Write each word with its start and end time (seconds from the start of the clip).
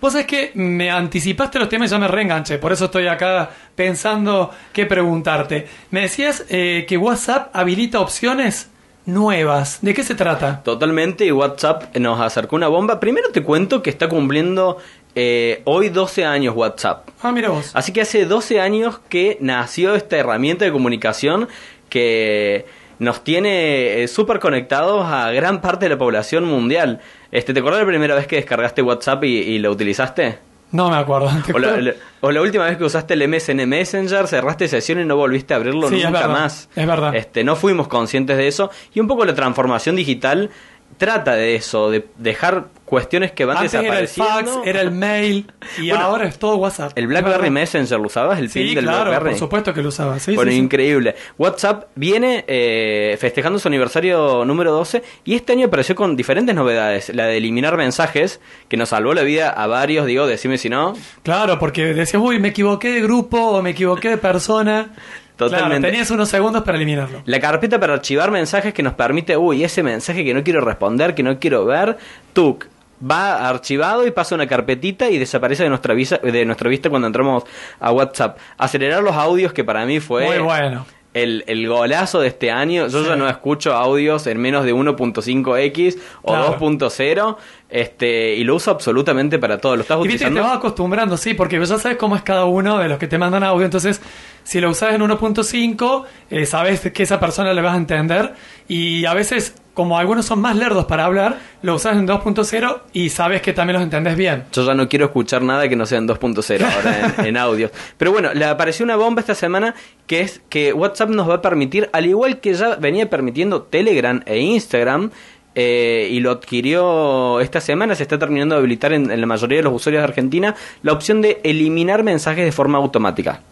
Vos 0.00 0.12
sabés 0.12 0.26
que 0.26 0.52
me 0.54 0.90
anticipaste 0.90 1.58
los 1.58 1.68
temas 1.68 1.90
y 1.90 1.92
ya 1.92 1.98
me 1.98 2.06
reenganché, 2.06 2.58
por 2.58 2.72
eso 2.72 2.84
estoy 2.84 3.08
acá 3.08 3.50
pensando 3.74 4.50
qué 4.72 4.86
preguntarte. 4.86 5.66
Me 5.90 6.02
decías 6.02 6.44
eh, 6.48 6.86
que 6.88 6.96
WhatsApp 6.96 7.50
habilita 7.52 7.98
opciones 8.00 8.70
nuevas. 9.06 9.78
¿De 9.82 9.94
qué 9.94 10.04
se 10.04 10.14
trata? 10.14 10.62
Totalmente, 10.62 11.24
y 11.24 11.32
WhatsApp 11.32 11.96
nos 11.96 12.20
acercó 12.20 12.54
una 12.54 12.68
bomba. 12.68 13.00
Primero 13.00 13.30
te 13.32 13.42
cuento 13.42 13.82
que 13.82 13.90
está 13.90 14.08
cumpliendo 14.08 14.78
eh, 15.16 15.62
hoy 15.64 15.88
12 15.88 16.24
años 16.24 16.54
WhatsApp. 16.54 17.08
Ah, 17.22 17.32
mira 17.32 17.48
vos. 17.48 17.72
Así 17.74 17.92
que 17.92 18.02
hace 18.02 18.24
12 18.24 18.60
años 18.60 19.00
que 19.08 19.36
nació 19.40 19.96
esta 19.96 20.16
herramienta 20.16 20.64
de 20.64 20.70
comunicación 20.70 21.48
que 21.88 22.66
nos 22.98 23.24
tiene 23.24 24.02
eh, 24.02 24.08
súper 24.08 24.38
conectados 24.38 25.06
a 25.06 25.30
gran 25.32 25.60
parte 25.60 25.86
de 25.86 25.90
la 25.90 25.98
población 25.98 26.44
mundial. 26.44 27.00
Este, 27.30 27.52
¿Te 27.52 27.60
acuerdas 27.60 27.82
la 27.82 27.86
primera 27.88 28.14
vez 28.14 28.26
que 28.26 28.36
descargaste 28.36 28.82
WhatsApp 28.82 29.24
y, 29.24 29.38
y 29.38 29.58
lo 29.58 29.70
utilizaste? 29.70 30.38
No 30.72 30.90
me 30.90 30.96
acuerdo. 30.96 31.30
¿Te 31.46 31.52
O 31.52 31.58
la, 31.58 31.68
acuerdas? 31.68 31.94
la- 31.96 32.02
o 32.20 32.30
la 32.30 32.42
última 32.42 32.64
vez 32.64 32.76
que 32.76 32.84
usaste 32.84 33.14
el 33.14 33.26
MSN 33.28 33.66
Messenger, 33.66 34.26
cerraste 34.26 34.68
sesión 34.68 35.00
y 35.00 35.04
no 35.04 35.16
volviste 35.16 35.54
a 35.54 35.56
abrirlo 35.58 35.88
Sí, 35.88 36.02
nunca 36.02 36.28
más. 36.28 36.68
es 36.74 36.86
verdad. 36.86 37.14
Este, 37.14 37.44
no 37.44 37.56
fuimos 37.56 37.88
conscientes 37.88 38.36
de 38.36 38.48
eso. 38.48 38.70
Y 38.94 39.00
un 39.00 39.08
poco 39.08 39.24
la 39.24 39.34
transformación 39.34 39.96
digital 39.96 40.50
trata 40.96 41.34
de 41.34 41.54
eso, 41.54 41.90
de 41.90 42.06
dejar 42.16 42.66
cuestiones 42.84 43.32
que 43.32 43.44
van 43.44 43.58
Antes 43.58 43.74
era 43.74 43.98
el 44.00 44.08
fax, 44.08 44.16
desapareciendo. 44.16 44.64
era 44.64 44.80
el 44.80 44.90
mail 44.90 45.52
y 45.78 45.90
Bueno, 45.90 46.04
ahora 46.06 46.26
es 46.26 46.38
todo 46.38 46.56
WhatsApp. 46.56 46.92
El 46.96 47.06
BlackBerry. 47.06 47.50
Messenger, 47.50 47.98
¿lo 48.00 48.06
usabas? 48.06 48.38
El 48.38 48.48
Sí, 48.48 48.60
pin 48.64 48.74
del 48.76 48.84
claro, 48.84 49.10
BlackBerry. 49.10 49.30
por 49.32 49.38
supuesto 49.38 49.74
que 49.74 49.82
lo 49.82 49.90
usaba. 49.90 50.18
Sí, 50.18 50.34
bueno, 50.34 50.50
sí, 50.50 50.56
sí. 50.56 50.62
increíble. 50.64 51.14
WhatsApp 51.36 51.88
viene 51.96 52.44
eh, 52.48 53.16
festejando 53.20 53.58
su 53.58 53.68
aniversario 53.68 54.44
número 54.46 54.72
12 54.72 55.02
y 55.26 55.34
este 55.34 55.52
año 55.52 55.66
apareció 55.66 55.94
con 55.94 56.16
diferentes 56.16 56.54
novedades. 56.54 57.14
La 57.14 57.26
de 57.26 57.36
eliminar 57.36 57.76
mensajes, 57.76 58.40
que 58.68 58.78
nos 58.78 58.88
salvó 58.88 59.12
la 59.12 59.22
vida 59.22 59.50
a 59.50 59.66
varios, 59.66 60.06
digo, 60.06 60.26
decime 60.26 60.56
si 60.56 60.70
no. 60.70 60.94
Claro, 61.22 61.58
porque 61.58 61.84
decías, 61.92 62.22
uy, 62.24 62.38
me 62.38 62.48
equivoqué 62.48 62.90
de 62.92 63.02
grupo 63.02 63.38
o 63.38 63.60
me 63.62 63.70
equivoqué 63.70 64.08
de 64.08 64.16
persona. 64.16 64.92
Totalmente. 65.38 65.78
Claro, 65.78 65.92
tenías 65.92 66.10
unos 66.10 66.28
segundos 66.28 66.64
para 66.64 66.76
eliminarlo. 66.76 67.22
La 67.24 67.38
carpeta 67.38 67.78
para 67.78 67.94
archivar 67.94 68.32
mensajes 68.32 68.74
que 68.74 68.82
nos 68.82 68.94
permite, 68.94 69.36
uy, 69.36 69.62
ese 69.62 69.84
mensaje 69.84 70.24
que 70.24 70.34
no 70.34 70.42
quiero 70.42 70.60
responder, 70.60 71.14
que 71.14 71.22
no 71.22 71.38
quiero 71.38 71.64
ver, 71.64 71.96
tuk, 72.32 72.66
va 73.08 73.48
archivado 73.48 74.04
y 74.04 74.10
pasa 74.10 74.34
una 74.34 74.48
carpetita 74.48 75.08
y 75.10 75.18
desaparece 75.18 75.62
de 75.62 75.68
nuestra, 75.68 75.94
visa, 75.94 76.18
de 76.18 76.44
nuestra 76.44 76.68
vista 76.68 76.90
cuando 76.90 77.06
entramos 77.06 77.44
a 77.78 77.92
WhatsApp. 77.92 78.36
Acelerar 78.56 79.00
los 79.02 79.14
audios 79.14 79.52
que 79.52 79.62
para 79.62 79.86
mí 79.86 80.00
fue 80.00 80.26
Muy 80.26 80.38
bueno. 80.38 80.84
El, 81.14 81.42
el 81.46 81.66
golazo 81.68 82.20
de 82.20 82.28
este 82.28 82.50
año. 82.50 82.86
Yo 82.88 83.02
Sí. 83.02 83.08
ya 83.08 83.16
no 83.16 83.28
escucho 83.28 83.72
audios 83.74 84.26
en 84.26 84.38
menos 84.38 84.64
de 84.64 84.72
1.5x 84.74 85.98
o 86.22 86.32
Claro. 86.32 86.58
2.0 86.58 87.36
este 87.70 88.34
y 88.36 88.44
lo 88.44 88.54
uso 88.56 88.70
absolutamente 88.70 89.38
para 89.38 89.58
todo. 89.58 89.76
¿Lo 89.76 89.82
estás 89.82 89.98
Y 90.04 90.08
viste 90.08 90.24
que 90.26 90.30
te 90.34 90.40
vas 90.40 90.56
acostumbrando, 90.56 91.16
sí, 91.16 91.34
porque 91.34 91.58
ya 91.58 91.66
sabes 91.78 91.96
cómo 91.98 92.16
es 92.16 92.22
cada 92.22 92.44
uno 92.46 92.78
de 92.78 92.88
los 92.88 92.98
que 92.98 93.06
te 93.08 93.18
mandan 93.18 93.42
audio. 93.44 93.64
Entonces, 93.64 94.00
si 94.44 94.60
lo 94.60 94.70
usas 94.70 94.94
en 94.94 95.02
1.5, 95.02 96.04
eh, 96.30 96.46
sabes 96.46 96.80
que 96.80 97.02
esa 97.02 97.20
persona 97.20 97.52
le 97.52 97.60
vas 97.62 97.74
a 97.74 97.78
entender. 97.78 98.34
Y 98.68 99.04
a 99.04 99.12
veces, 99.14 99.54
como 99.78 99.96
algunos 99.96 100.26
son 100.26 100.40
más 100.40 100.56
lerdos 100.56 100.86
para 100.86 101.04
hablar, 101.04 101.38
lo 101.62 101.76
usas 101.76 101.96
en 101.96 102.08
2.0 102.08 102.80
y 102.94 103.10
sabes 103.10 103.42
que 103.42 103.52
también 103.52 103.74
los 103.74 103.82
entendés 103.84 104.16
bien. 104.16 104.42
Yo 104.52 104.66
ya 104.66 104.74
no 104.74 104.88
quiero 104.88 105.04
escuchar 105.04 105.40
nada 105.40 105.68
que 105.68 105.76
no 105.76 105.86
sea 105.86 105.98
en 105.98 106.08
2.0 106.08 106.64
ahora 106.64 107.14
en, 107.16 107.26
en 107.26 107.36
audio. 107.36 107.70
Pero 107.96 108.10
bueno, 108.10 108.34
le 108.34 108.44
apareció 108.44 108.84
una 108.84 108.96
bomba 108.96 109.20
esta 109.20 109.36
semana 109.36 109.76
que 110.08 110.22
es 110.22 110.40
que 110.48 110.72
WhatsApp 110.72 111.10
nos 111.10 111.30
va 111.30 111.34
a 111.34 111.42
permitir, 111.42 111.88
al 111.92 112.06
igual 112.06 112.40
que 112.40 112.54
ya 112.54 112.74
venía 112.74 113.08
permitiendo 113.08 113.62
Telegram 113.62 114.20
e 114.26 114.40
Instagram, 114.40 115.12
eh, 115.54 116.08
y 116.10 116.18
lo 116.18 116.32
adquirió 116.32 117.38
esta 117.38 117.60
semana, 117.60 117.94
se 117.94 118.02
está 118.02 118.18
terminando 118.18 118.56
de 118.56 118.58
habilitar 118.58 118.92
en, 118.92 119.12
en 119.12 119.20
la 119.20 119.28
mayoría 119.28 119.58
de 119.58 119.62
los 119.62 119.74
usuarios 119.74 120.00
de 120.00 120.08
Argentina, 120.08 120.56
la 120.82 120.92
opción 120.92 121.22
de 121.22 121.40
eliminar 121.44 122.02
mensajes 122.02 122.44
de 122.44 122.50
forma 122.50 122.78
automática. 122.78 123.42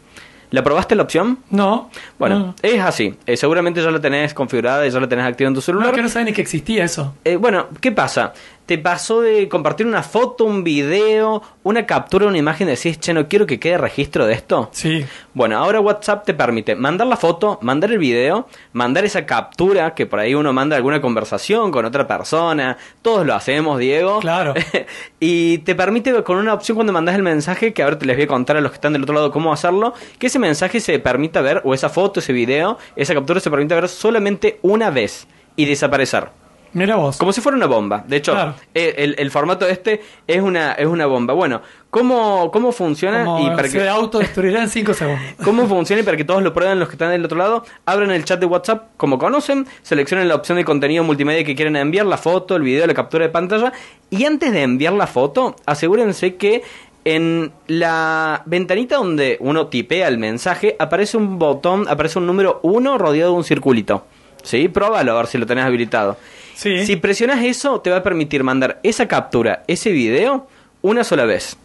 ¿La 0.51 0.63
probaste 0.63 0.95
la 0.95 1.03
opción? 1.03 1.39
No. 1.51 1.91
Bueno, 2.19 2.39
no. 2.39 2.55
es 2.63 2.81
así. 2.81 3.17
Eh, 3.27 3.37
seguramente 3.37 3.83
ya 3.83 3.91
la 3.91 4.01
tenés 4.01 4.33
configurada 4.35 4.87
y 4.87 4.91
ya 4.91 5.01
la 5.01 5.09
tenés 5.09 5.25
activa 5.27 5.49
en 5.49 5.55
tu 5.55 5.59
No, 5.59 5.63
celular. 5.63 5.95
que 5.95 6.03
no 6.03 6.09
sabes 6.09 6.27
ni 6.27 6.33
que 6.33 6.43
existía 6.43 6.85
eso. 6.85 7.15
Eh, 7.25 7.37
bueno, 7.37 7.67
¿qué 7.81 7.93
pasa? 7.93 8.33
Te 8.67 8.79
pasó 8.79 9.21
de 9.21 9.49
compartir 9.49 9.87
una 9.87 10.03
foto, 10.03 10.45
un 10.45 10.65
video, 10.65 11.41
una 11.63 11.87
captura, 11.87 12.27
una 12.27 12.37
imagen, 12.37 12.67
decís, 12.67 12.99
che, 12.99 13.15
no 13.15 13.29
quiero 13.29 13.47
que 13.47 13.61
quede 13.61 13.79
registro 13.79 14.27
de 14.27 14.35
esto. 14.35 14.71
Sí. 14.73 15.07
Bueno, 15.35 15.57
ahora 15.57 15.81
WhatsApp 15.81 16.25
te 16.25 16.35
permite 16.35 16.75
mandar 16.75 17.07
la 17.07 17.17
foto, 17.17 17.61
mandar 17.63 17.93
el 17.93 17.99
video, 17.99 18.49
mandar 18.73 19.05
esa 19.05 19.25
captura, 19.25 19.95
que 19.95 20.07
por 20.07 20.19
ahí 20.19 20.35
uno 20.35 20.53
manda 20.53 20.75
alguna 20.77 21.01
conversación 21.01 21.71
con 21.71 21.85
otra 21.85 22.09
persona, 22.09 22.77
todos 23.03 23.25
lo 23.25 23.35
hacemos, 23.35 23.79
Diego. 23.79 24.19
Claro. 24.19 24.55
y 25.21 25.59
te 25.59 25.77
permite 25.77 26.25
con 26.25 26.37
una 26.37 26.53
opción 26.53 26.75
cuando 26.75 26.93
mandas 26.93 27.15
el 27.15 27.23
mensaje, 27.23 27.73
que 27.73 27.85
ahora 27.85 27.99
te 27.99 28.05
les 28.05 28.17
voy 28.17 28.25
a 28.25 28.29
contar 28.29 28.57
a 28.57 28.61
los 28.61 28.73
que 28.73 28.77
están 28.77 28.93
del 28.93 29.05
otro 29.05 29.15
lado 29.15 29.31
cómo 29.31 29.53
hacerlo, 29.53 29.95
que 30.19 30.27
ese 30.27 30.41
mensaje 30.41 30.81
se 30.81 30.99
permita 30.99 31.41
ver, 31.41 31.63
o 31.65 31.73
esa 31.73 31.89
foto, 31.89 32.19
ese 32.19 32.33
video, 32.33 32.79
esa 32.97 33.15
captura 33.15 33.39
se 33.39 33.49
permite 33.49 33.77
ver 33.77 33.89
solamente 33.89 34.59
una 34.63 34.91
vez 34.91 35.29
y 35.55 35.67
desaparecer. 35.67 36.46
Mira 36.77 36.97
vos. 36.97 37.17
Como 37.17 37.33
si 37.33 37.41
fuera 37.41 37.57
una 37.57 37.67
bomba. 37.67 38.05
De 38.07 38.17
hecho, 38.17 38.33
Claro. 38.33 38.55
eh, 38.75 38.95
el, 38.99 39.15
el 39.19 39.31
formato 39.31 39.67
este 39.67 40.03
es 40.27 40.43
una, 40.43 40.73
es 40.73 40.87
una 40.87 41.07
bomba. 41.07 41.33
Bueno, 41.33 41.63
¿cómo, 41.89 42.51
cómo 42.53 42.71
funciona? 42.71 43.25
Como 43.25 43.47
y 43.47 43.57
para 43.57 43.67
se 43.69 43.79
que, 43.79 43.89
autodestruirá 43.89 44.63
en 44.63 44.69
5 44.69 44.93
segundos. 44.93 45.25
¿Cómo 45.45 45.67
funciona? 45.67 46.03
Y 46.03 46.05
para 46.05 46.19
que 46.19 46.25
todos 46.25 46.43
lo 46.43 46.53
prueben 46.53 46.79
los 46.79 46.89
que 46.89 46.97
están 46.97 47.11
del 47.13 47.25
otro 47.25 47.39
lado, 47.39 47.65
abran 47.87 48.11
el 48.11 48.25
chat 48.27 48.39
de 48.39 48.45
WhatsApp 48.45 48.89
como 48.99 49.19
conocen, 49.19 49.67
seleccionen 49.83 50.29
la 50.29 50.35
opción 50.35 50.59
de 50.59 50.67
contenido 50.67 51.03
multimedia 51.03 51.45
que 51.45 51.55
quieren 51.57 51.77
enviar, 51.77 52.05
la 52.05 52.19
foto, 52.19 52.57
el 52.57 52.63
video, 52.63 52.87
la 52.87 52.93
captura 52.93 53.25
de 53.25 53.31
pantalla, 53.31 53.73
y 54.11 54.25
antes 54.27 54.53
de 54.53 54.63
enviar 54.63 54.93
la 54.93 55.07
foto, 55.07 55.57
asegúrense 55.65 56.37
que 56.37 56.63
en 57.07 57.53
la 57.69 58.43
ventanita 58.45 58.97
donde 58.97 59.39
uno 59.41 59.69
tipea 59.69 60.09
el 60.09 60.19
mensaje, 60.19 60.77
aparece 60.79 61.17
un 61.17 61.39
botón, 61.39 61.87
aparece 61.89 62.19
un 62.19 62.27
número 62.27 62.61
1 62.63 62.99
rodeado 62.99 63.31
de 63.31 63.37
un 63.39 63.45
circulito. 63.45 64.05
¿Sí? 64.47 64.69
Próbalo 64.69 65.13
a 65.13 65.17
ver 65.17 65.27
si 65.27 65.39
lo 65.39 65.47
tenés 65.47 65.65
habilitado. 65.65 66.17
Sí. 66.55 66.87
Si 66.87 66.97
presionas 66.97 67.45
eso, 67.45 67.81
te 67.81 67.91
va 67.91 67.97
a 67.97 68.03
permitir 68.05 68.45
mandar 68.45 68.79
esa 68.85 69.09
captura, 69.09 69.65
ese 69.67 69.91
video, 69.91 70.47
una 70.83 71.03
sola 71.03 71.25
vez. 71.25 71.57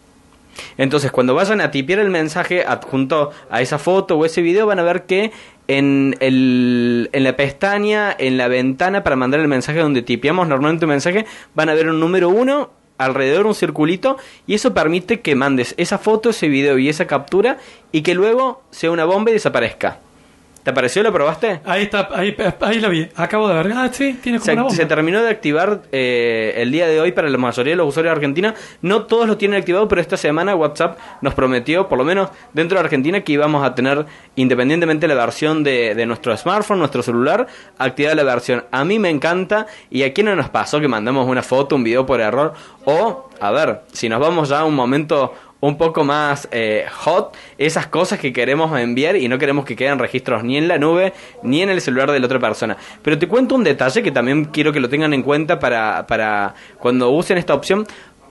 Entonces, 0.76 1.12
cuando 1.12 1.34
vayan 1.34 1.60
a 1.60 1.70
tipear 1.70 2.00
el 2.00 2.10
mensaje 2.10 2.64
adjunto 2.66 3.30
a 3.48 3.62
esa 3.62 3.78
foto 3.78 4.18
o 4.18 4.24
ese 4.26 4.42
video, 4.42 4.66
van 4.66 4.80
a 4.80 4.82
ver 4.82 5.04
que 5.04 5.30
en, 5.68 6.16
el, 6.18 7.08
en 7.12 7.22
la 7.22 7.36
pestaña, 7.36 8.14
en 8.18 8.36
la 8.36 8.48
ventana 8.48 9.04
para 9.04 9.14
mandar 9.14 9.38
el 9.38 9.48
mensaje 9.48 9.78
donde 9.78 10.02
tipeamos 10.02 10.48
normalmente 10.48 10.84
un 10.84 10.90
mensaje, 10.90 11.24
van 11.54 11.68
a 11.68 11.74
ver 11.74 11.88
un 11.88 12.00
número 12.00 12.28
uno, 12.30 12.70
alrededor 12.98 13.46
un 13.46 13.54
circulito, 13.54 14.18
y 14.48 14.54
eso 14.54 14.74
permite 14.74 15.20
que 15.20 15.36
mandes 15.36 15.74
esa 15.78 15.98
foto, 15.98 16.30
ese 16.30 16.48
video 16.48 16.78
y 16.78 16.88
esa 16.88 17.06
captura, 17.06 17.58
y 17.92 18.02
que 18.02 18.14
luego 18.14 18.64
sea 18.72 18.90
una 18.90 19.04
bomba 19.04 19.30
y 19.30 19.34
desaparezca. 19.34 20.00
¿Te 20.62 20.70
apareció? 20.70 21.02
¿Lo 21.02 21.12
probaste? 21.12 21.60
Ahí 21.64 21.82
está, 21.82 22.08
ahí, 22.14 22.36
ahí 22.60 22.78
lo 22.80 22.88
vi. 22.88 23.08
Acabo 23.16 23.48
de 23.48 23.54
ver. 23.54 23.72
Ah, 23.74 23.88
sí, 23.92 24.16
tiene 24.22 24.38
como 24.38 24.44
Se, 24.46 24.52
una 24.52 24.62
bomba. 24.62 24.76
se 24.76 24.86
terminó 24.86 25.20
de 25.20 25.28
activar 25.28 25.82
eh, 25.90 26.54
el 26.58 26.70
día 26.70 26.86
de 26.86 27.00
hoy 27.00 27.10
para 27.10 27.28
la 27.28 27.36
mayoría 27.36 27.72
de 27.72 27.76
los 27.76 27.88
usuarios 27.88 28.12
de 28.12 28.16
Argentina. 28.16 28.54
No 28.80 29.06
todos 29.06 29.26
lo 29.26 29.36
tienen 29.36 29.58
activado, 29.58 29.88
pero 29.88 30.00
esta 30.00 30.16
semana 30.16 30.54
WhatsApp 30.54 30.98
nos 31.20 31.34
prometió, 31.34 31.88
por 31.88 31.98
lo 31.98 32.04
menos 32.04 32.30
dentro 32.52 32.78
de 32.78 32.84
Argentina, 32.84 33.22
que 33.22 33.32
íbamos 33.32 33.64
a 33.64 33.74
tener, 33.74 34.06
independientemente 34.36 35.08
de 35.08 35.14
la 35.14 35.20
versión 35.20 35.64
de, 35.64 35.96
de 35.96 36.06
nuestro 36.06 36.36
smartphone, 36.36 36.78
nuestro 36.78 37.02
celular, 37.02 37.48
activada 37.78 38.14
la 38.14 38.22
versión. 38.22 38.64
A 38.70 38.84
mí 38.84 39.00
me 39.00 39.10
encanta 39.10 39.66
y 39.90 40.04
aquí 40.04 40.22
no 40.22 40.36
nos 40.36 40.48
pasó 40.48 40.80
que 40.80 40.86
mandamos 40.86 41.28
una 41.28 41.42
foto, 41.42 41.74
un 41.74 41.82
video 41.82 42.06
por 42.06 42.20
error. 42.20 42.52
O, 42.84 43.28
a 43.40 43.50
ver, 43.50 43.80
si 43.92 44.08
nos 44.08 44.20
vamos 44.20 44.48
ya 44.50 44.60
a 44.60 44.64
un 44.64 44.76
momento 44.76 45.34
un 45.62 45.76
poco 45.78 46.02
más 46.02 46.48
eh, 46.50 46.86
hot, 46.92 47.36
esas 47.56 47.86
cosas 47.86 48.18
que 48.18 48.32
queremos 48.32 48.76
enviar 48.78 49.14
y 49.14 49.28
no 49.28 49.38
queremos 49.38 49.64
que 49.64 49.76
queden 49.76 50.00
registros 50.00 50.42
ni 50.42 50.56
en 50.58 50.66
la 50.66 50.76
nube 50.76 51.12
ni 51.44 51.62
en 51.62 51.70
el 51.70 51.80
celular 51.80 52.10
de 52.10 52.18
la 52.18 52.26
otra 52.26 52.40
persona. 52.40 52.76
Pero 53.00 53.16
te 53.16 53.28
cuento 53.28 53.54
un 53.54 53.62
detalle 53.62 54.02
que 54.02 54.10
también 54.10 54.46
quiero 54.46 54.72
que 54.72 54.80
lo 54.80 54.88
tengan 54.88 55.14
en 55.14 55.22
cuenta 55.22 55.60
para, 55.60 56.04
para 56.08 56.54
cuando 56.80 57.10
usen 57.10 57.38
esta 57.38 57.54
opción. 57.54 57.86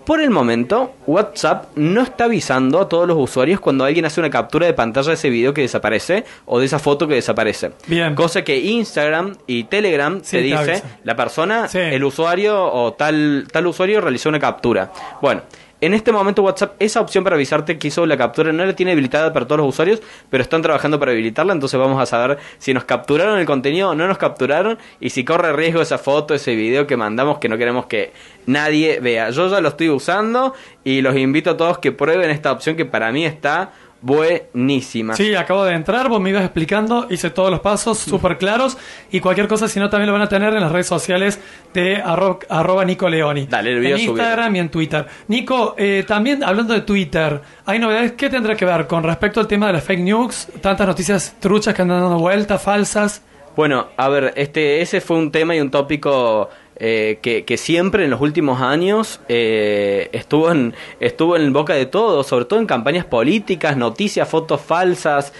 Por 0.05 0.19
el 0.19 0.29
momento, 0.31 0.95
WhatsApp 1.07 1.67
no 1.75 2.01
está 2.01 2.23
avisando 2.25 2.81
a 2.81 2.89
todos 2.89 3.07
los 3.07 3.15
usuarios 3.17 3.59
cuando 3.61 3.85
alguien 3.85 4.03
hace 4.03 4.19
una 4.19 4.31
captura 4.31 4.65
de 4.65 4.73
pantalla 4.73 5.09
de 5.09 5.13
ese 5.13 5.29
video 5.29 5.53
que 5.53 5.61
desaparece 5.61 6.25
o 6.47 6.59
de 6.59 6.65
esa 6.65 6.79
foto 6.79 7.07
que 7.07 7.13
desaparece. 7.13 7.71
Bien. 7.87 8.13
Cosa 8.15 8.43
que 8.43 8.57
Instagram 8.59 9.35
y 9.47 9.65
Telegram 9.65 10.19
Sí, 10.23 10.37
te 10.37 10.41
dice, 10.41 10.57
avisa. 10.57 10.83
la 11.03 11.15
persona, 11.15 11.67
Sí. 11.67 11.77
el 11.77 12.03
usuario 12.03 12.61
o 12.73 12.93
tal, 12.93 13.47
tal 13.53 13.67
usuario 13.67 14.01
realizó 14.01 14.27
una 14.29 14.39
captura. 14.39 14.91
Bueno, 15.21 15.43
en 15.81 15.93
este 15.93 16.11
momento 16.11 16.43
WhatsApp 16.43 16.75
esa 16.79 17.01
opción 17.01 17.23
para 17.23 17.35
avisarte 17.35 17.77
que 17.77 17.87
hizo 17.87 18.05
la 18.05 18.15
captura 18.15 18.53
no 18.53 18.63
la 18.63 18.75
tiene 18.75 18.93
habilitada 18.93 19.33
para 19.33 19.47
todos 19.47 19.59
los 19.59 19.69
usuarios, 19.69 20.01
pero 20.29 20.43
están 20.43 20.61
trabajando 20.61 20.99
para 20.99 21.11
habilitarla, 21.11 21.53
entonces 21.53 21.79
vamos 21.79 22.01
a 22.01 22.05
saber 22.05 22.37
si 22.59 22.73
nos 22.73 22.83
capturaron 22.83 23.39
el 23.39 23.45
contenido 23.45 23.89
o 23.89 23.95
no 23.95 24.07
nos 24.07 24.17
capturaron 24.17 24.77
y 24.99 25.09
si 25.09 25.25
corre 25.25 25.51
riesgo 25.53 25.81
esa 25.81 25.97
foto, 25.97 26.33
ese 26.33 26.55
video 26.55 26.87
que 26.87 26.97
mandamos 26.97 27.39
que 27.39 27.49
no 27.49 27.57
queremos 27.57 27.87
que 27.87 28.13
nadie 28.45 28.99
vea. 28.99 29.31
Yo 29.31 29.49
ya 29.49 29.59
lo 29.59 29.69
estoy 29.69 29.89
usando 29.89 30.53
y 30.83 31.01
los 31.01 31.15
invito 31.17 31.51
a 31.51 31.57
todos 31.57 31.79
que 31.79 31.91
prueben 31.91 32.29
esta 32.29 32.51
opción 32.51 32.75
que 32.75 32.85
para 32.85 33.11
mí 33.11 33.25
está 33.25 33.71
buenísimas. 34.01 35.17
Sí, 35.17 35.35
acabo 35.35 35.63
de 35.63 35.73
entrar, 35.73 36.09
vos 36.09 36.19
me 36.21 36.29
ibas 36.29 36.43
explicando, 36.43 37.07
hice 37.09 37.29
todos 37.29 37.51
los 37.51 37.59
pasos 37.59 37.97
súper 37.97 38.37
claros 38.37 38.77
y 39.11 39.19
cualquier 39.19 39.47
cosa, 39.47 39.67
si 39.67 39.79
no, 39.79 39.89
también 39.89 40.07
lo 40.07 40.13
van 40.13 40.21
a 40.23 40.29
tener 40.29 40.53
en 40.53 40.61
las 40.61 40.71
redes 40.71 40.87
sociales 40.87 41.39
de 41.73 42.03
arro- 42.03 42.39
arroba 42.49 42.83
Nico 42.85 43.07
Leoni. 43.09 43.47
Dale, 43.47 43.73
lo 43.75 43.77
voy 43.81 43.87
a 43.87 43.89
En 43.91 43.97
subir. 43.97 44.09
Instagram 44.09 44.55
y 44.55 44.59
en 44.59 44.69
Twitter. 44.69 45.05
Nico, 45.27 45.75
eh, 45.77 46.03
también 46.07 46.43
hablando 46.43 46.73
de 46.73 46.81
Twitter, 46.81 47.41
hay 47.65 47.79
novedades. 47.79 48.13
¿Qué 48.13 48.29
tendrá 48.29 48.55
que 48.55 48.65
ver 48.65 48.87
con 48.87 49.03
respecto 49.03 49.39
al 49.39 49.47
tema 49.47 49.67
de 49.67 49.73
las 49.73 49.83
fake 49.83 50.01
news? 50.01 50.47
Tantas 50.61 50.87
noticias 50.87 51.35
truchas 51.39 51.73
que 51.73 51.81
andan 51.81 52.01
dando 52.01 52.17
vueltas, 52.19 52.61
falsas. 52.61 53.21
Bueno, 53.55 53.87
a 53.97 54.07
ver, 54.07 54.33
este, 54.37 54.81
ese 54.81 55.01
fue 55.01 55.17
un 55.17 55.29
tema 55.31 55.53
y 55.55 55.59
un 55.59 55.69
tópico 55.69 56.49
eh, 56.83 57.19
que, 57.21 57.57
siempre 57.57 58.05
en 58.05 58.09
los 58.09 58.21
últimos 58.21 58.59
años 58.59 59.19
eh, 59.29 60.09
estuvo, 60.13 60.51
en, 60.51 60.73
estuvo 60.99 61.37
en 61.37 61.53
boca 61.53 61.75
de 61.75 61.85
todos, 61.85 62.25
sobre 62.25 62.45
todo 62.45 62.59
en 62.59 62.65
campañas 62.65 63.05
políticas, 63.05 63.77
noticias, 63.77 64.27
fotos 64.27 64.61
falsas. 64.61 65.31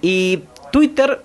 Y 0.00 0.44
Twitter 0.70 1.20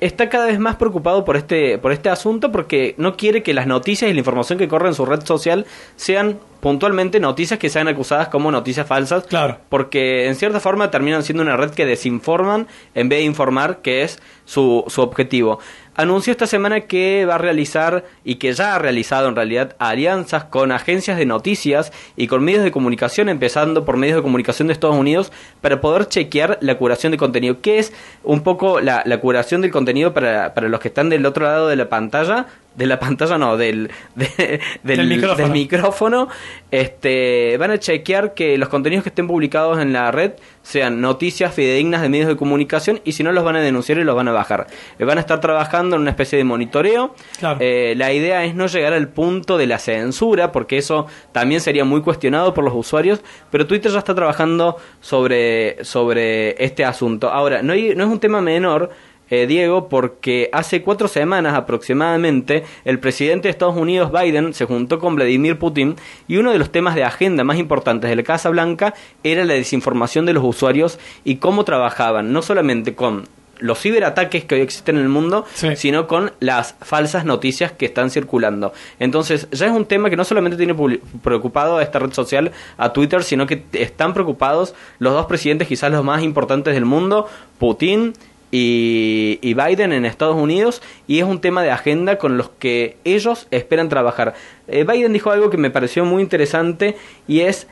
está 0.00 0.28
cada 0.28 0.46
vez 0.46 0.58
más 0.58 0.74
preocupado 0.74 1.24
por 1.24 1.36
este, 1.36 1.78
por 1.78 1.92
este 1.92 2.08
asunto 2.08 2.50
porque 2.50 2.96
no 2.98 3.16
quiere 3.16 3.44
que 3.44 3.54
las 3.54 3.68
noticias 3.68 4.10
y 4.10 4.12
la 4.12 4.18
información 4.18 4.58
que 4.58 4.66
corre 4.66 4.88
en 4.88 4.94
su 4.94 5.06
red 5.06 5.24
social 5.24 5.66
sean 5.94 6.40
puntualmente 6.62 7.18
noticias 7.18 7.58
que 7.58 7.68
sean 7.68 7.88
acusadas 7.88 8.28
como 8.28 8.52
noticias 8.52 8.86
falsas. 8.86 9.24
Claro. 9.24 9.58
Porque 9.68 10.28
en 10.28 10.36
cierta 10.36 10.60
forma 10.60 10.92
terminan 10.92 11.24
siendo 11.24 11.42
una 11.42 11.56
red 11.56 11.72
que 11.72 11.84
desinforman 11.84 12.68
en 12.94 13.08
vez 13.08 13.18
de 13.18 13.24
informar, 13.24 13.82
que 13.82 14.04
es 14.04 14.22
su, 14.44 14.84
su 14.86 15.02
objetivo. 15.02 15.58
Anunció 15.96 16.30
esta 16.30 16.46
semana 16.46 16.82
que 16.82 17.26
va 17.26 17.34
a 17.34 17.38
realizar 17.38 18.04
y 18.24 18.36
que 18.36 18.52
ya 18.52 18.76
ha 18.76 18.78
realizado 18.78 19.28
en 19.28 19.34
realidad 19.34 19.74
alianzas 19.80 20.44
con 20.44 20.70
agencias 20.70 21.18
de 21.18 21.26
noticias 21.26 21.92
y 22.16 22.28
con 22.28 22.44
medios 22.44 22.62
de 22.62 22.70
comunicación, 22.70 23.28
empezando 23.28 23.84
por 23.84 23.96
medios 23.96 24.16
de 24.16 24.22
comunicación 24.22 24.68
de 24.68 24.72
Estados 24.72 24.96
Unidos, 24.96 25.32
para 25.60 25.80
poder 25.80 26.06
chequear 26.06 26.58
la 26.60 26.78
curación 26.78 27.10
de 27.10 27.18
contenido. 27.18 27.60
¿Qué 27.60 27.80
es 27.80 27.92
un 28.22 28.42
poco 28.42 28.80
la, 28.80 29.02
la 29.04 29.18
curación 29.18 29.62
del 29.62 29.72
contenido 29.72 30.14
para, 30.14 30.54
para 30.54 30.68
los 30.68 30.78
que 30.78 30.88
están 30.88 31.10
del 31.10 31.26
otro 31.26 31.44
lado 31.44 31.66
de 31.66 31.74
la 31.74 31.88
pantalla? 31.88 32.46
De 32.74 32.86
la 32.86 32.98
pantalla 32.98 33.36
no, 33.36 33.56
del, 33.58 33.90
de- 34.14 34.60
del, 34.82 34.96
Del 34.96 35.06
micrófono. 35.08 35.36
del 35.42 35.50
micrófono, 35.52 36.28
este, 36.70 37.56
van 37.58 37.70
a 37.70 37.78
chequear 37.78 38.32
que 38.34 38.56
los 38.56 38.68
contenidos 38.70 39.02
que 39.02 39.10
estén 39.10 39.26
publicados 39.26 39.78
en 39.78 39.92
la 39.92 40.10
red 40.10 40.32
sean 40.62 41.00
noticias 41.02 41.52
fidedignas 41.54 42.00
de 42.00 42.08
medios 42.08 42.28
de 42.28 42.36
comunicación 42.36 43.00
y 43.04 43.12
si 43.12 43.22
no 43.22 43.32
los 43.32 43.44
van 43.44 43.56
a 43.56 43.60
denunciar 43.60 43.98
y 43.98 44.04
los 44.04 44.16
van 44.16 44.28
a 44.28 44.32
bajar. 44.32 44.68
Eh, 44.98 45.04
van 45.04 45.18
a 45.18 45.20
estar 45.20 45.40
trabajando 45.40 45.96
en 45.96 46.02
una 46.02 46.10
especie 46.10 46.38
de 46.38 46.44
monitoreo. 46.44 47.14
Claro. 47.38 47.58
Eh, 47.60 47.94
la 47.96 48.12
idea 48.12 48.44
es 48.44 48.54
no 48.54 48.66
llegar 48.68 48.94
al 48.94 49.08
punto 49.08 49.58
de 49.58 49.66
la 49.66 49.78
censura, 49.78 50.50
porque 50.50 50.78
eso 50.78 51.06
también 51.32 51.60
sería 51.60 51.84
muy 51.84 52.00
cuestionado 52.00 52.54
por 52.54 52.64
los 52.64 52.72
usuarios, 52.74 53.20
pero 53.50 53.66
Twitter 53.66 53.92
ya 53.92 53.98
está 53.98 54.14
trabajando 54.14 54.76
sobre, 55.00 55.84
sobre 55.84 56.62
este 56.64 56.84
asunto. 56.86 57.30
Ahora, 57.30 57.62
no, 57.62 57.74
hay- 57.74 57.94
no 57.94 58.04
es 58.04 58.10
un 58.10 58.18
tema 58.20 58.40
menor. 58.40 58.90
Eh, 59.30 59.46
Diego, 59.46 59.88
porque 59.88 60.50
hace 60.52 60.82
cuatro 60.82 61.08
semanas 61.08 61.54
aproximadamente 61.54 62.64
el 62.84 62.98
presidente 62.98 63.48
de 63.48 63.50
Estados 63.50 63.76
Unidos, 63.76 64.12
Biden, 64.12 64.52
se 64.54 64.64
juntó 64.66 64.98
con 64.98 65.14
Vladimir 65.16 65.58
Putin 65.58 65.96
y 66.28 66.36
uno 66.36 66.52
de 66.52 66.58
los 66.58 66.70
temas 66.70 66.94
de 66.94 67.04
agenda 67.04 67.44
más 67.44 67.58
importantes 67.58 68.10
de 68.10 68.16
la 68.16 68.22
Casa 68.22 68.50
Blanca 68.50 68.94
era 69.24 69.44
la 69.44 69.54
desinformación 69.54 70.26
de 70.26 70.32
los 70.34 70.44
usuarios 70.44 70.98
y 71.24 71.36
cómo 71.36 71.64
trabajaban, 71.64 72.32
no 72.32 72.42
solamente 72.42 72.94
con 72.94 73.24
los 73.58 73.78
ciberataques 73.80 74.44
que 74.44 74.56
hoy 74.56 74.60
existen 74.60 74.96
en 74.96 75.02
el 75.02 75.08
mundo, 75.08 75.44
Sí. 75.54 75.76
sino 75.76 76.08
con 76.08 76.32
las 76.40 76.74
falsas 76.80 77.24
noticias 77.24 77.70
que 77.70 77.86
están 77.86 78.10
circulando. 78.10 78.72
Entonces, 78.98 79.46
ya 79.52 79.66
es 79.66 79.72
un 79.72 79.84
tema 79.84 80.10
que 80.10 80.16
no 80.16 80.24
solamente 80.24 80.56
tiene 80.56 80.74
preocupado 81.22 81.76
a 81.78 81.82
esta 81.84 82.00
red 82.00 82.12
social, 82.12 82.50
a 82.76 82.92
Twitter, 82.92 83.22
sino 83.22 83.46
que 83.46 83.62
están 83.72 84.14
preocupados 84.14 84.74
los 84.98 85.12
dos 85.12 85.26
presidentes 85.26 85.68
quizás 85.68 85.92
los 85.92 86.02
más 86.04 86.22
importantes 86.24 86.74
del 86.74 86.84
mundo, 86.86 87.28
Putin 87.58 88.14
y, 88.52 89.40
y 89.42 89.54
Biden 89.54 89.92
en 89.92 90.04
Estados 90.04 90.36
Unidos, 90.36 90.82
y 91.08 91.18
es 91.18 91.24
un 91.24 91.40
tema 91.40 91.62
de 91.62 91.72
agenda 91.72 92.18
con 92.18 92.36
los 92.36 92.50
que 92.50 92.98
ellos 93.02 93.48
esperan 93.50 93.88
trabajar. 93.88 94.34
Eh, 94.68 94.84
Biden 94.84 95.12
dijo 95.12 95.32
algo 95.32 95.50
que 95.50 95.56
me 95.56 95.70
pareció 95.70 96.04
muy 96.04 96.22
interesante 96.22 96.96
y 97.26 97.40
es 97.40 97.66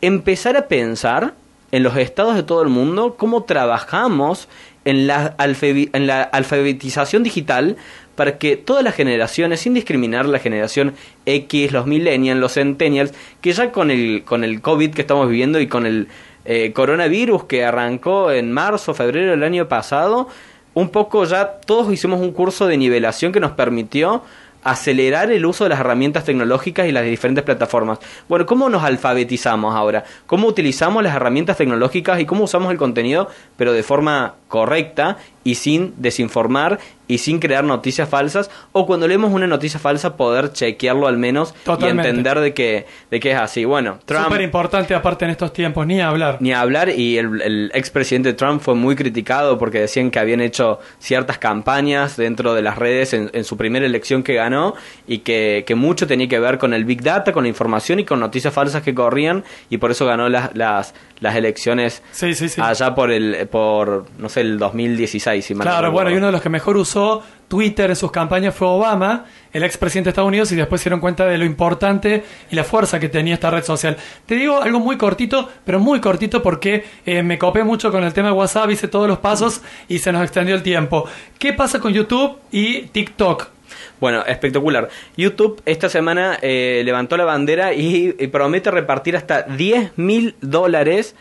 empezar 0.00 0.56
a 0.56 0.68
pensar 0.68 1.34
en 1.72 1.82
los 1.82 1.96
estados 1.96 2.36
de 2.36 2.44
todo 2.44 2.62
el 2.62 2.68
mundo 2.68 3.16
cómo 3.18 3.42
trabajamos 3.42 4.48
en 4.84 5.06
la, 5.06 5.34
en 5.38 6.06
la 6.06 6.22
alfabetización 6.22 7.22
digital 7.22 7.76
para 8.14 8.38
que 8.38 8.56
todas 8.56 8.84
las 8.84 8.94
generaciones, 8.94 9.60
sin 9.60 9.74
discriminar 9.74 10.26
la 10.26 10.38
generación 10.38 10.94
X, 11.26 11.72
los 11.72 11.86
millennials, 11.86 12.38
los 12.38 12.54
centennials, 12.54 13.12
que 13.40 13.52
ya 13.52 13.72
con 13.72 13.90
el, 13.90 14.22
con 14.24 14.44
el 14.44 14.60
COVID 14.60 14.92
que 14.92 15.00
estamos 15.00 15.28
viviendo 15.28 15.58
y 15.58 15.66
con 15.66 15.84
el 15.84 16.06
eh, 16.44 16.72
coronavirus 16.72 17.44
que 17.44 17.64
arrancó 17.64 18.30
en 18.30 18.52
marzo, 18.52 18.94
febrero 18.94 19.30
del 19.30 19.42
año 19.42 19.68
pasado, 19.68 20.28
un 20.74 20.90
poco 20.90 21.24
ya 21.24 21.60
todos 21.60 21.92
hicimos 21.92 22.20
un 22.20 22.32
curso 22.32 22.66
de 22.66 22.76
nivelación 22.76 23.32
que 23.32 23.40
nos 23.40 23.52
permitió 23.52 24.22
acelerar 24.64 25.30
el 25.30 25.44
uso 25.44 25.64
de 25.64 25.70
las 25.70 25.80
herramientas 25.80 26.24
tecnológicas 26.24 26.86
y 26.88 26.92
las 26.92 27.04
diferentes 27.04 27.44
plataformas. 27.44 27.98
Bueno, 28.28 28.46
¿cómo 28.46 28.68
nos 28.70 28.82
alfabetizamos 28.82 29.74
ahora? 29.74 30.04
¿Cómo 30.26 30.48
utilizamos 30.48 31.02
las 31.02 31.14
herramientas 31.14 31.58
tecnológicas 31.58 32.18
y 32.18 32.24
cómo 32.24 32.44
usamos 32.44 32.72
el 32.72 32.78
contenido, 32.78 33.28
pero 33.56 33.72
de 33.72 33.82
forma 33.82 34.34
correcta 34.48 35.18
y 35.44 35.54
sin 35.56 35.94
desinformar 35.98 36.78
y 37.06 37.18
sin 37.18 37.38
crear 37.38 37.64
noticias 37.64 38.08
falsas? 38.08 38.50
O 38.72 38.86
cuando 38.86 39.06
leemos 39.06 39.32
una 39.32 39.46
noticia 39.46 39.78
falsa, 39.78 40.16
poder 40.16 40.52
chequearlo 40.52 41.06
al 41.06 41.18
menos 41.18 41.54
Totalmente. 41.64 42.08
y 42.08 42.10
entender 42.10 42.40
de 42.40 42.54
que, 42.54 42.86
de 43.10 43.20
que 43.20 43.32
es 43.32 43.36
así. 43.38 43.64
Bueno, 43.64 43.98
Trump... 44.06 44.24
Súper 44.24 44.40
importante 44.40 44.94
aparte 44.94 45.24
en 45.26 45.30
estos 45.30 45.52
tiempos, 45.52 45.86
ni 45.86 46.00
hablar. 46.00 46.38
Ni 46.40 46.52
hablar, 46.52 46.88
y 46.88 47.18
el, 47.18 47.42
el 47.42 47.70
expresidente 47.74 48.32
Trump 48.32 48.62
fue 48.62 48.74
muy 48.74 48.96
criticado 48.96 49.58
porque 49.58 49.80
decían 49.80 50.10
que 50.10 50.18
habían 50.18 50.40
hecho 50.40 50.80
ciertas 50.98 51.38
campañas 51.38 52.16
dentro 52.16 52.54
de 52.54 52.62
las 52.62 52.78
redes 52.78 53.12
en, 53.12 53.30
en 53.32 53.44
su 53.44 53.56
primera 53.56 53.84
elección 53.84 54.22
que 54.22 54.34
ganó 54.34 54.74
y 55.06 55.18
que, 55.18 55.64
que 55.66 55.74
mucho 55.74 56.06
tenía 56.06 56.28
que 56.28 56.38
ver 56.38 56.58
con 56.58 56.72
el 56.72 56.84
Big 56.84 57.02
Data, 57.02 57.32
con 57.32 57.44
la 57.44 57.48
información 57.48 58.00
y 58.00 58.04
con 58.04 58.18
noticias 58.20 58.52
falsas 58.54 58.82
que 58.82 58.94
corrían 58.94 59.44
y 59.68 59.78
por 59.78 59.90
eso 59.90 60.06
ganó 60.06 60.28
las, 60.28 60.54
las, 60.56 60.94
las 61.24 61.34
elecciones 61.34 62.02
Sí, 62.12 62.34
sí, 62.34 62.48
sí. 62.48 62.60
allá 62.62 62.94
por 62.94 63.10
el, 63.10 63.48
por, 63.48 64.06
no 64.18 64.28
sé, 64.28 64.42
el 64.42 64.58
2016. 64.58 65.44
Si 65.44 65.54
Claro, 65.54 65.90
bueno, 65.90 66.10
y 66.10 66.16
uno 66.16 66.26
de 66.26 66.32
los 66.32 66.42
que 66.42 66.50
mejor 66.50 66.76
usó 66.76 67.22
Twitter 67.48 67.90
en 67.90 67.96
sus 67.96 68.12
campañas 68.12 68.54
fue 68.54 68.68
Obama, 68.68 69.24
el 69.52 69.62
expresidente 69.64 70.08
de 70.08 70.10
Estados 70.10 70.28
Unidos, 70.28 70.52
y 70.52 70.56
después 70.56 70.82
se 70.82 70.90
dieron 70.90 71.00
cuenta 71.00 71.24
de 71.24 71.38
lo 71.38 71.46
importante 71.46 72.24
y 72.50 72.54
la 72.54 72.62
fuerza 72.62 73.00
que 73.00 73.08
tenía 73.08 73.34
esta 73.34 73.50
red 73.50 73.64
social. 73.64 73.96
Te 74.26 74.34
digo 74.36 74.60
algo 74.60 74.80
muy 74.80 74.98
cortito, 74.98 75.48
pero 75.64 75.80
muy 75.80 76.00
cortito 76.00 76.42
porque 76.42 76.84
eh, 77.06 77.22
me 77.22 77.38
copé 77.38 77.64
mucho 77.64 77.90
con 77.90 78.04
el 78.04 78.12
tema 78.12 78.28
de 78.28 78.34
WhatsApp, 78.34 78.70
hice 78.70 78.86
todos 78.86 79.08
los 79.08 79.18
pasos 79.18 79.62
y 79.88 79.98
se 79.98 80.12
nos 80.12 80.22
extendió 80.22 80.54
el 80.54 80.62
tiempo. 80.62 81.06
¿Qué 81.38 81.54
pasa 81.54 81.80
con 81.80 81.92
YouTube 81.92 82.38
y 82.52 82.82
TikTok? 82.82 83.53
Bueno, 84.00 84.24
espectacular. 84.26 84.88
YouTube 85.16 85.60
esta 85.66 85.88
semana 85.88 86.38
eh, 86.42 86.82
levantó 86.84 87.16
la 87.16 87.24
bandera 87.24 87.74
y, 87.74 88.14
y 88.18 88.26
promete 88.28 88.70
repartir 88.70 89.16
hasta 89.16 89.42
10 89.42 89.92
mil 89.96 90.34
dólares 90.40 91.14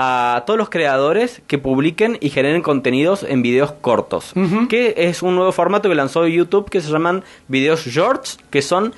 a 0.00 0.44
todos 0.46 0.56
los 0.56 0.70
creadores 0.70 1.42
que 1.48 1.58
publiquen 1.58 2.18
y 2.20 2.30
generen 2.30 2.62
contenidos 2.62 3.24
en 3.24 3.42
videos 3.42 3.72
cortos. 3.72 4.32
Que 4.68 4.94
es 4.96 5.22
un 5.22 5.34
nuevo 5.34 5.50
formato 5.50 5.88
que 5.88 5.96
lanzó 5.96 6.24
YouTube 6.28 6.70
que 6.70 6.80
se 6.80 6.88
llaman 6.92 7.24
videos 7.48 7.84
shorts, 7.84 8.38
que 8.50 8.62
son 8.62 8.94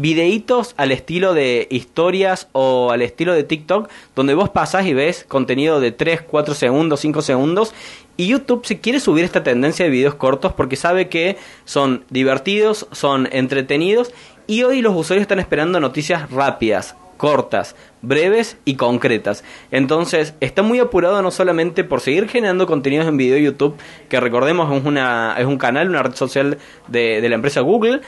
videitos 0.00 0.72
al 0.78 0.92
estilo 0.92 1.34
de 1.34 1.68
historias 1.70 2.48
o 2.52 2.90
al 2.90 3.02
estilo 3.02 3.34
de 3.34 3.44
TikTok, 3.44 3.90
donde 4.16 4.32
vos 4.32 4.48
pasás 4.48 4.86
y 4.86 4.94
ves 4.94 5.26
contenido 5.28 5.78
de 5.78 5.92
3, 5.92 6.22
4 6.22 6.54
segundos, 6.54 7.00
5 7.00 7.20
segundos. 7.20 7.74
Y 8.16 8.28
YouTube 8.28 8.64
se 8.64 8.80
quiere 8.80 8.98
subir 8.98 9.24
esta 9.24 9.42
tendencia 9.42 9.84
de 9.84 9.90
videos 9.90 10.14
cortos 10.14 10.54
porque 10.54 10.76
sabe 10.76 11.08
que 11.08 11.36
son 11.66 12.04
divertidos, 12.08 12.86
son 12.92 13.28
entretenidos 13.30 14.12
y 14.46 14.62
hoy 14.62 14.80
los 14.80 14.96
usuarios 14.96 15.22
están 15.22 15.38
esperando 15.38 15.80
noticias 15.80 16.30
rápidas, 16.30 16.96
cortas, 17.18 17.76
breves 18.00 18.56
y 18.64 18.76
concretas. 18.76 19.44
Entonces, 19.70 20.32
está 20.40 20.62
muy 20.62 20.78
apurado 20.78 21.20
no 21.20 21.30
solamente 21.30 21.84
por 21.84 22.00
seguir 22.00 22.26
generando 22.26 22.66
contenidos 22.66 23.06
en 23.06 23.18
video 23.18 23.36
YouTube, 23.36 23.76
que 24.08 24.18
recordemos 24.18 24.74
es, 24.74 24.86
una, 24.86 25.36
es 25.38 25.44
un 25.44 25.58
canal, 25.58 25.90
una 25.90 26.02
red 26.02 26.14
social 26.14 26.56
de, 26.88 27.20
de 27.20 27.28
la 27.28 27.34
empresa 27.34 27.60
Google, 27.60 28.00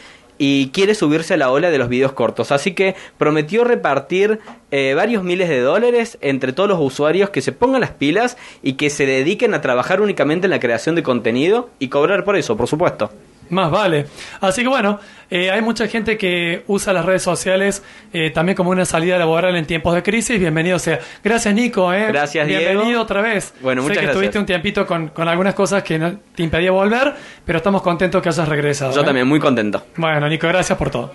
y 0.45 0.71
quiere 0.71 0.97
subirse 0.97 1.35
a 1.35 1.37
la 1.37 1.53
ola 1.53 1.71
de 1.71 1.79
los 1.79 1.89
videos 1.89 2.15
cortos. 2.15 2.51
Así 2.51 2.73
que 2.73 2.97
prometió 3.17 3.63
repartir 3.63 4.41
eh, 4.73 4.93
varios 4.93 5.23
miles 5.23 5.49
de 5.49 5.61
dólares 5.61 6.19
entre 6.21 6.53
todos 6.53 6.69
los 6.69 6.81
usuarios 6.81 7.31
que 7.31 7.41
se 7.41 7.53
pongan 7.53 7.83
las 7.83 7.93
pilas 7.93 8.37
y 8.61 8.73
que 8.73 8.91
se 8.91 9.07
dediquen 9.07 9.55
a 9.55 9.61
trabajar 9.61 10.01
únicamente 10.01 10.49
en 10.49 10.51
la 10.51 10.59
creación 10.59 10.97
de 10.97 11.05
contenido 11.05 11.71
y 11.79 11.91
cobrar 11.91 12.25
por 12.25 12.35
eso, 12.35 12.57
por 12.57 12.67
supuesto. 12.67 13.13
Más 13.53 13.71
vale. 13.71 14.07
Así 14.41 14.63
que 14.63 14.69
bueno, 14.69 14.99
eh, 15.31 15.51
hay 15.51 15.61
mucha 15.61 15.87
gente 15.87 16.17
que 16.17 16.65
usa 16.69 16.95
las 16.95 17.05
redes 17.05 17.23
sociales 17.23 17.83
eh, 18.11 18.31
también 18.31 18.57
como 18.57 18.71
una 18.71 18.87
salida 18.87 19.19
laboral 19.19 19.55
en 19.57 19.67
tiempos 19.67 19.95
de 19.95 20.03
crisis. 20.03 20.41
Bienvenido 20.41 20.79
sea. 20.79 21.01
Gracias, 21.23 21.55
Nico. 21.55 21.93
eh. 21.93 22.07
Gracias, 22.09 22.47
Diego. 22.47 22.65
Bienvenido 22.65 23.03
otra 23.03 23.21
vez. 23.21 23.53
Bueno, 23.61 23.83
sé 23.83 23.89
muchas 23.89 23.99
que 23.99 24.05
gracias. 24.05 24.17
estuviste 24.17 24.39
un 24.39 24.47
tiempito 24.47 24.87
con, 24.87 25.09
con 25.09 25.29
algunas 25.29 25.53
cosas 25.53 25.83
que 25.83 25.99
no 25.99 26.15
te 26.35 26.43
impedía 26.43 26.71
volver, 26.71 27.13
pero 27.45 27.59
estamos 27.59 27.83
contentos 27.83 28.23
que 28.23 28.31
hayas 28.31 28.49
regresado. 28.49 28.95
Yo 28.95 29.03
eh. 29.03 29.05
también, 29.05 29.29
muy 29.29 29.39
contento. 29.39 29.85
Bueno, 29.97 30.27
Nico, 30.31 30.49
gracias 30.49 30.79
por 30.79 30.89
todo. 30.89 31.13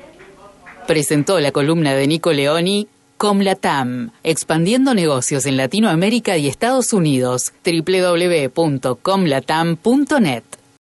Presentó 0.85 1.39
la 1.39 1.51
columna 1.51 1.95
de 1.95 2.05
Nico 2.05 2.33
Leoni, 2.33 2.87
Comlatam, 3.17 4.11
expandiendo 4.23 4.93
negocios 4.93 5.47
en 5.47 5.57
Latinoamérica 5.57 6.37
y 6.37 6.47
Estados 6.47 6.93
Unidos. 6.93 7.51
www.comlatam.net 7.65 10.43